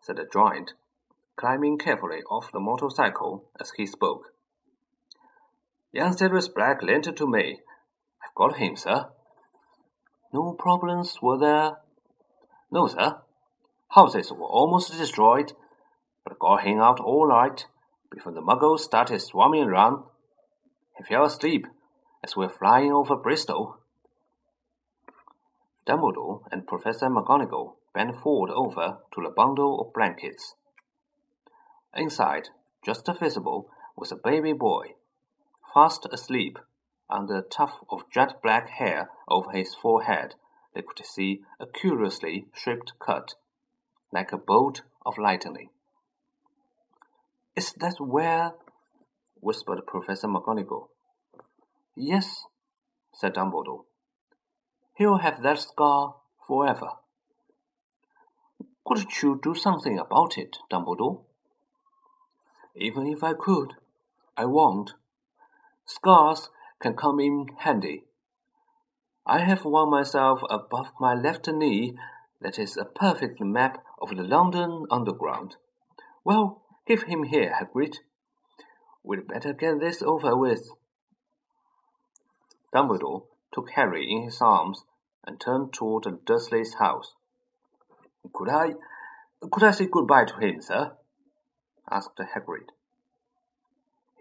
said 0.00 0.16
the 0.16 0.26
giant, 0.32 0.72
climbing 1.38 1.78
carefully 1.78 2.22
off 2.28 2.52
the 2.52 2.60
motorcycle 2.60 3.44
as 3.60 3.72
he 3.76 3.86
spoke. 3.86 4.32
Young 5.92 6.16
Sirius 6.16 6.48
Black 6.48 6.82
lent 6.82 7.06
it 7.06 7.16
to 7.16 7.26
me. 7.26 7.60
I've 8.22 8.34
got 8.34 8.56
him, 8.58 8.76
sir. 8.76 9.06
No 10.32 10.52
problems, 10.52 11.18
were 11.22 11.38
there? 11.38 11.76
No, 12.70 12.86
sir. 12.88 13.18
Houses 13.90 14.30
were 14.30 14.46
almost 14.46 14.92
destroyed, 14.92 15.54
but 16.24 16.38
got 16.38 16.64
him 16.64 16.80
out 16.80 17.00
all 17.00 17.26
right 17.26 17.64
before 18.10 18.32
the 18.32 18.42
muggles 18.42 18.80
started 18.80 19.20
swarming 19.20 19.62
around. 19.62 20.04
He 20.96 21.04
fell 21.04 21.24
asleep 21.24 21.66
as 22.22 22.36
we 22.36 22.44
were 22.44 22.52
flying 22.52 22.92
over 22.92 23.16
Bristol. 23.16 23.78
Dumbledore 25.86 26.42
and 26.52 26.66
Professor 26.66 27.06
McGonagall 27.06 27.76
bent 27.94 28.20
forward 28.20 28.50
over 28.50 28.98
to 29.14 29.22
the 29.22 29.30
bundle 29.34 29.80
of 29.80 29.94
blankets. 29.94 30.54
Inside, 31.94 32.50
just 32.84 33.08
visible, 33.18 33.70
was 33.96 34.12
a 34.12 34.16
baby 34.16 34.52
boy, 34.52 34.94
fast 35.72 36.06
asleep 36.12 36.58
under 37.10 37.38
a 37.38 37.42
tuft 37.42 37.84
of 37.90 38.10
jet 38.10 38.42
black 38.42 38.68
hair 38.68 39.10
over 39.28 39.50
his 39.50 39.74
forehead. 39.74 40.34
They 40.74 40.82
could 40.82 41.04
see 41.04 41.42
a 41.58 41.66
curiously 41.66 42.46
shaped 42.54 42.92
cut, 42.98 43.34
like 44.12 44.32
a 44.32 44.38
bolt 44.38 44.82
of 45.04 45.18
lightning. 45.18 45.70
Is 47.56 47.72
that 47.80 47.96
where? 47.98 48.52
whispered 49.40 49.86
Professor 49.86 50.28
McGonagall. 50.28 50.88
Yes, 51.96 52.44
said 53.14 53.34
Dumbledore. 53.34 53.84
He'll 54.96 55.18
have 55.18 55.42
that 55.42 55.58
scar 55.58 56.16
forever. 56.46 56.90
Couldn't 58.86 59.22
you 59.22 59.40
do 59.42 59.54
something 59.54 59.98
about 59.98 60.38
it, 60.38 60.58
Dumbledore? 60.70 61.22
Even 62.80 63.08
if 63.08 63.24
I 63.24 63.34
could, 63.34 63.74
I 64.36 64.44
won't. 64.44 64.94
Scars 65.84 66.50
can 66.80 66.94
come 66.94 67.18
in 67.18 67.48
handy. 67.58 68.04
I 69.26 69.40
have 69.40 69.64
one 69.64 69.90
myself 69.90 70.42
above 70.48 70.92
my 71.00 71.14
left 71.14 71.48
knee 71.48 71.98
that 72.40 72.56
is 72.56 72.76
a 72.76 72.84
perfect 72.84 73.40
map 73.40 73.84
of 74.00 74.10
the 74.10 74.22
London 74.22 74.86
Underground. 74.92 75.56
Well, 76.24 76.62
give 76.86 77.02
him 77.02 77.24
here, 77.24 77.52
Hagrid. 77.60 77.96
We'd 79.02 79.26
better 79.26 79.52
get 79.52 79.80
this 79.80 80.00
over 80.00 80.36
with. 80.36 80.70
Dumbledore 82.72 83.24
took 83.52 83.70
Harry 83.70 84.08
in 84.08 84.22
his 84.22 84.40
arms 84.40 84.84
and 85.26 85.40
turned 85.40 85.72
toward 85.72 86.04
the 86.04 86.12
Dursleys' 86.12 86.78
house. 86.78 87.14
Could 88.32 88.50
I, 88.50 88.74
could 89.50 89.64
I 89.64 89.72
say 89.72 89.86
good-bye 89.86 90.26
to 90.26 90.36
him, 90.38 90.62
sir? 90.62 90.92
asked 91.90 92.18
Hagrid. 92.18 92.68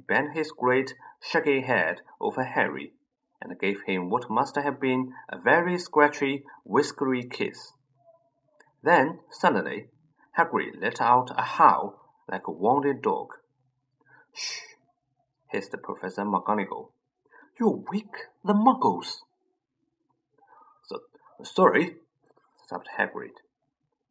Bent 0.07 0.33
his 0.33 0.51
great, 0.51 0.95
shaggy 1.21 1.61
head 1.61 2.01
over 2.19 2.43
Harry 2.43 2.93
and 3.41 3.59
gave 3.59 3.81
him 3.85 4.09
what 4.09 4.29
must 4.29 4.55
have 4.55 4.79
been 4.79 5.13
a 5.29 5.37
very 5.37 5.77
scratchy, 5.77 6.43
whiskery 6.63 7.23
kiss. 7.23 7.73
Then, 8.83 9.19
suddenly, 9.29 9.89
Hagrid 10.37 10.81
let 10.81 11.01
out 11.01 11.31
a 11.37 11.41
howl 11.41 11.99
like 12.29 12.47
a 12.47 12.51
wounded 12.51 13.01
dog. 13.01 13.33
Shh! 14.33 14.61
hissed 15.47 15.75
Professor 15.83 16.23
McGonagall. 16.23 16.89
You 17.59 17.83
wake 17.91 18.27
the 18.43 18.53
muggles. 18.53 19.23
So, 20.83 20.99
sorry, 21.43 21.97
sobbed 22.67 22.89
Hagrid, 22.97 23.41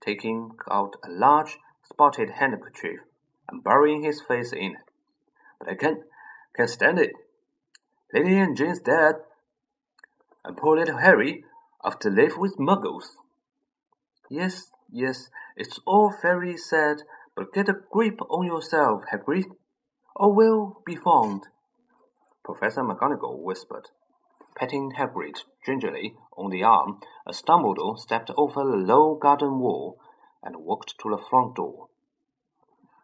taking 0.00 0.52
out 0.70 0.96
a 1.04 1.10
large 1.10 1.58
spotted 1.84 2.30
handkerchief 2.30 3.00
and 3.48 3.62
burying 3.62 4.02
his 4.02 4.20
face 4.20 4.52
in 4.52 4.72
it. 4.72 4.85
But 5.58 5.68
I 5.68 5.74
can't, 5.74 6.00
can't 6.56 6.70
stand 6.70 6.98
it. 6.98 7.12
Lily 8.12 8.38
and 8.38 8.56
James 8.56 8.80
dead, 8.80 9.16
and 10.44 10.56
poor 10.56 10.76
little 10.76 10.98
Harry 10.98 11.44
have 11.84 11.98
to 12.00 12.10
live 12.10 12.36
with 12.36 12.56
muggles. 12.58 13.16
Yes, 14.30 14.70
yes, 14.90 15.28
it's 15.56 15.78
all 15.86 16.14
very 16.22 16.56
sad, 16.56 17.02
but 17.34 17.52
get 17.52 17.68
a 17.68 17.76
grip 17.90 18.20
on 18.30 18.46
yourself, 18.46 19.02
Hagrid, 19.12 19.46
or 20.14 20.32
we'll 20.32 20.82
be 20.86 20.96
found. 20.96 21.44
Professor 22.44 22.82
McGonagall 22.82 23.42
whispered, 23.42 23.88
patting 24.56 24.92
Hagrid 24.92 25.42
gingerly 25.64 26.14
on 26.36 26.50
the 26.50 26.62
arm 26.62 27.00
as 27.28 27.42
Dumbledore 27.42 27.98
stepped 27.98 28.30
over 28.36 28.64
the 28.64 28.76
low 28.76 29.14
garden 29.14 29.58
wall 29.58 29.98
and 30.42 30.56
walked 30.56 30.94
to 31.00 31.10
the 31.10 31.18
front 31.18 31.56
door. 31.56 31.88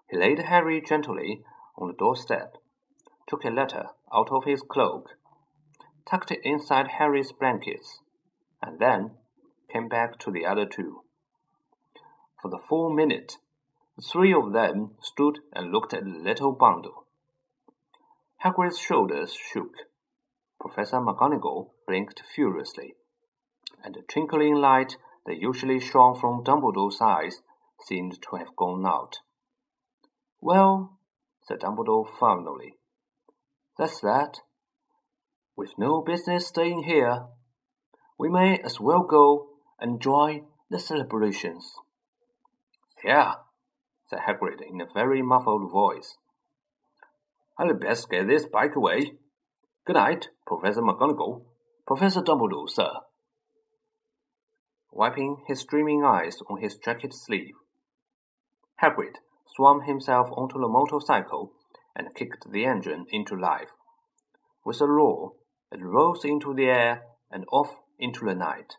He 0.09 0.17
laid 0.17 0.39
Harry 0.39 0.81
gently 0.81 1.43
on 1.77 1.89
the 1.89 1.95
doorstep, 1.95 2.57
took 3.29 3.45
a 3.45 3.51
letter 3.51 3.87
out 4.13 4.31
of 4.31 4.45
his 4.45 4.63
cloak, 4.63 5.11
tucked 6.09 6.31
it 6.31 6.41
inside 6.45 6.89
Harry's 6.99 7.33
blankets, 7.33 8.01
and 8.61 8.79
then 8.79 9.13
came 9.73 9.89
back 9.89 10.19
to 10.19 10.31
the 10.31 10.45
other 10.45 10.67
two. 10.67 11.03
For 12.41 12.51
the 12.51 12.59
full 12.59 12.91
minute, 12.91 13.37
the 13.97 14.03
three 14.03 14.35
of 14.35 14.53
them 14.53 14.93
stood 15.01 15.41
and 15.53 15.73
looked 15.73 15.95
at 15.95 16.05
the 16.05 16.11
little 16.11 16.53
bundle. 16.53 17.07
Hagrid's 18.45 18.79
shoulders 18.79 19.35
shook. 19.35 19.73
Professor 20.61 20.99
McGonagall 20.99 21.71
blinked 21.87 22.23
furiously, 22.35 22.95
and 23.85 23.95
the 23.95 24.03
twinkling 24.03 24.57
light 24.57 24.97
that 25.27 25.41
usually 25.41 25.81
shone 25.81 26.19
from 26.19 26.43
Dumbledore's 26.43 27.01
eyes 27.01 27.43
seemed 27.87 28.21
to 28.23 28.37
have 28.37 28.57
gone 28.57 28.85
out. 28.87 29.19
Well, 30.41 30.99
said 31.47 31.61
Dumbledore 31.61 32.07
finally, 32.19 32.75
that's 33.79 34.01
that. 34.01 34.41
We've 35.57 35.79
no 35.79 36.03
business 36.03 36.47
staying 36.47 36.85
here. 36.85 37.27
We 38.19 38.29
may 38.29 38.59
as 38.59 38.81
well 38.81 39.03
go 39.03 39.49
and 39.81 40.01
join 40.01 40.47
the 40.71 40.79
celebrations. 40.79 41.73
Yeah, 43.05 43.35
said 44.09 44.21
Hagrid 44.21 44.61
in 44.61 44.81
a 44.81 44.87
very 44.95 45.23
muffled 45.23 45.71
voice. 45.71 46.17
I'd 47.59 47.81
best 47.81 48.11
get 48.11 48.29
this 48.29 48.47
bike 48.47 48.77
away. 48.77 49.13
Good 49.87 49.97
night, 49.97 50.29
Professor 50.47 50.81
McGonagall. 50.81 51.43
Professor 51.87 52.21
Dumbledore, 52.21 52.69
sir. 52.69 52.91
Wiping 54.91 55.45
his 55.49 55.61
streaming 55.61 56.05
eyes 56.05 56.37
on 56.49 56.61
his 56.61 56.77
jacket 56.77 57.13
sleeve, 57.15 57.55
Hagrid 58.83 59.17
swung 59.55 59.83
himself 59.83 60.29
onto 60.33 60.59
the 60.59 60.69
motorcycle 60.69 61.53
and 61.95 62.15
kicked 62.15 62.51
the 62.51 62.65
engine 62.65 63.07
into 63.11 63.37
life. 63.37 63.71
With 64.65 64.81
a 64.81 64.87
roar, 64.87 65.33
it 65.71 65.81
rose 65.83 66.25
into 66.25 66.55
the 66.55 66.67
air 66.67 67.03
and 67.31 67.45
off 67.53 67.77
into 67.99 68.25
the 68.25 68.35
night. 68.35 68.77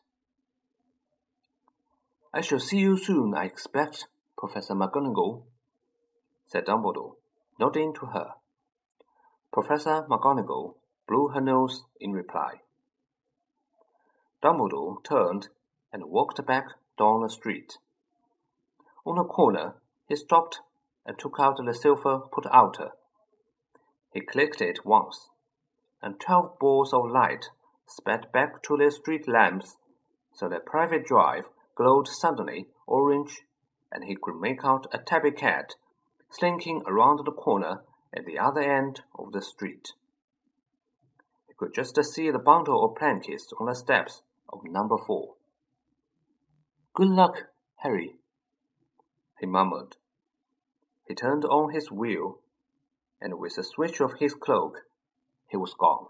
I 2.33 2.41
shall 2.41 2.59
see 2.59 2.79
you 2.79 2.97
soon, 2.97 3.33
I 3.35 3.45
expect, 3.45 4.07
Professor 4.37 4.73
McGonagall, 4.73 5.43
said 6.47 6.65
Dumbledore, 6.65 7.15
nodding 7.59 7.93
to 7.95 8.07
her. 8.07 8.31
Professor 9.51 10.05
McGonagall 10.09 10.75
blew 11.07 11.27
her 11.29 11.41
nose 11.41 11.83
in 11.99 12.11
reply. 12.11 12.61
Dumbledore 14.43 15.03
turned 15.03 15.49
and 15.91 16.05
walked 16.05 16.43
back 16.45 16.65
down 16.97 17.21
the 17.21 17.29
street. 17.29 17.77
On 19.05 19.17
a 19.17 19.23
corner, 19.23 19.75
he 20.07 20.15
stopped 20.15 20.59
and 21.05 21.17
took 21.17 21.35
out 21.39 21.57
the 21.63 21.73
silver 21.73 22.19
put 22.31 22.45
outer. 22.51 22.91
He 24.11 24.21
clicked 24.21 24.61
it 24.61 24.85
once, 24.85 25.29
and 26.01 26.19
twelve 26.19 26.59
balls 26.59 26.93
of 26.93 27.09
light 27.09 27.49
sped 27.87 28.31
back 28.31 28.61
to 28.63 28.77
the 28.77 28.91
street 28.91 29.27
lamps, 29.27 29.77
so 30.33 30.47
that 30.49 30.65
Privet 30.65 31.05
Drive 31.05 31.45
glowed 31.75 32.07
suddenly 32.07 32.67
orange, 32.87 33.41
and 33.91 34.03
he 34.03 34.15
could 34.15 34.39
make 34.39 34.63
out 34.63 34.87
a 34.93 34.97
tabby 34.97 35.31
cat 35.31 35.75
slinking 36.29 36.83
around 36.87 37.19
the 37.25 37.31
corner 37.31 37.83
at 38.15 38.25
the 38.25 38.39
other 38.39 38.61
end 38.61 39.01
of 39.17 39.31
the 39.31 39.41
street. 39.41 39.89
He 41.47 41.53
could 41.57 41.73
just 41.73 41.97
see 42.03 42.31
the 42.31 42.39
bundle 42.39 42.83
of 42.83 42.95
blankets 42.95 43.53
on 43.59 43.67
the 43.67 43.75
steps 43.75 44.23
of 44.51 44.63
number 44.63 44.97
four. 44.97 45.35
Good 46.95 47.09
luck, 47.09 47.43
Harry, 47.77 48.15
he 49.43 49.47
murmured. 49.47 49.97
He 51.05 51.13
turned 51.13 51.43
on 51.43 51.73
his 51.73 51.91
wheel, 51.91 52.39
and 53.19 53.37
with 53.37 53.57
a 53.57 53.63
switch 53.63 53.99
of 53.99 54.13
his 54.13 54.33
cloak, 54.33 54.83
he 55.49 55.57
was 55.57 55.73
gone. 55.73 56.05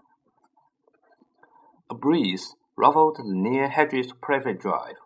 A 1.90 1.94
breeze 1.94 2.54
ruffled 2.76 3.16
the 3.16 3.24
near 3.24 3.66
Hedges 3.68 4.12
Privet 4.22 4.60
Drive, 4.60 4.98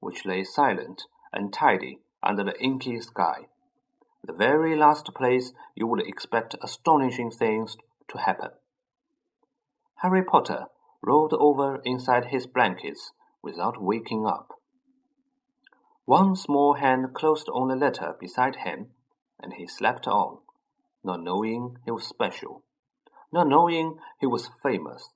which 0.00 0.24
lay 0.24 0.42
silent 0.42 1.04
and 1.32 1.52
tidy 1.52 2.00
under 2.20 2.42
the 2.42 2.60
inky 2.60 3.00
sky, 3.00 3.46
the 4.24 4.32
very 4.32 4.74
last 4.74 5.14
place 5.14 5.52
you 5.76 5.86
would 5.86 6.04
expect 6.04 6.56
astonishing 6.64 7.30
things 7.30 7.76
to 8.08 8.18
happen. 8.18 8.50
Harry 10.02 10.24
Potter 10.24 10.66
rolled 11.00 11.32
over 11.34 11.80
inside 11.84 12.24
his 12.26 12.44
blankets 12.44 13.12
without 13.40 13.80
waking 13.80 14.26
up. 14.26 14.50
One 16.04 16.34
small 16.34 16.74
hand 16.74 17.14
closed 17.14 17.48
on 17.48 17.68
the 17.68 17.76
letter 17.76 18.16
beside 18.18 18.56
him, 18.56 18.90
and 19.40 19.54
he 19.54 19.66
slept 19.66 20.08
on, 20.08 20.38
not 21.04 21.22
knowing 21.22 21.78
he 21.84 21.92
was 21.92 22.04
special, 22.04 22.64
not 23.32 23.46
knowing 23.46 23.98
he 24.18 24.26
was 24.26 24.50
famous, 24.62 25.10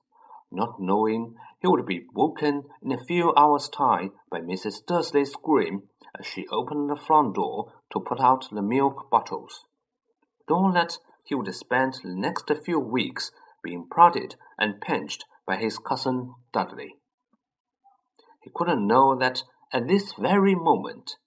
not 0.49 0.79
knowing 0.79 1.35
he 1.59 1.67
would 1.67 1.85
be 1.85 2.07
woken 2.13 2.69
in 2.81 2.93
a 2.93 3.03
few 3.03 3.33
hours' 3.35 3.67
time 3.67 4.13
by 4.29 4.39
Mrs. 4.39 4.85
Dursley's 4.85 5.33
scream 5.33 5.89
as 6.17 6.25
she 6.25 6.47
opened 6.47 6.89
the 6.89 6.95
front 6.95 7.35
door 7.35 7.73
to 7.91 7.99
put 7.99 8.21
out 8.21 8.47
the 8.49 8.61
milk 8.61 9.09
bottles. 9.09 9.65
Don't 10.47 10.73
let 10.73 10.99
he 11.25 11.35
would 11.35 11.53
spend 11.53 11.95
the 11.95 12.15
next 12.15 12.49
few 12.63 12.79
weeks 12.79 13.31
being 13.61 13.85
prodded 13.89 14.35
and 14.57 14.79
pinched 14.79 15.25
by 15.45 15.57
his 15.57 15.77
cousin 15.77 16.35
Dudley. 16.53 16.95
He 18.41 18.49
couldn't 18.53 18.87
know 18.87 19.13
that 19.15 19.43
at 19.73 19.87
this 19.87 20.13
very 20.13 20.55
moment, 20.55 21.17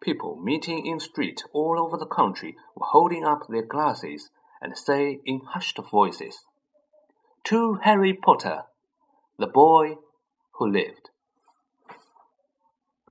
people 0.00 0.36
meeting 0.36 0.86
in 0.86 1.00
street 1.00 1.42
all 1.52 1.80
over 1.80 1.96
the 1.96 2.06
country 2.06 2.56
were 2.76 2.86
holding 2.90 3.24
up 3.24 3.46
their 3.48 3.62
glasses 3.62 4.30
and 4.60 4.76
say 4.76 5.20
in 5.24 5.40
hushed 5.52 5.78
voices, 5.90 6.44
To 7.44 7.78
Harry 7.82 8.12
Potter, 8.12 8.64
the 9.38 9.46
boy 9.46 9.96
who 10.54 10.70
lived. 10.70 11.10